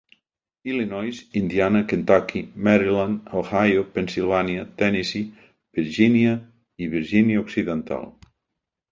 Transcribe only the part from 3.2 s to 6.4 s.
Ohio, Pennsilvània, Tennessee, Virgínia